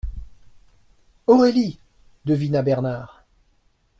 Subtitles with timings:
[1.27, 1.77] «Aurélie!»
[2.25, 3.23] devina Bernard.